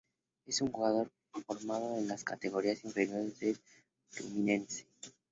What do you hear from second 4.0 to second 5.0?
Fluminense.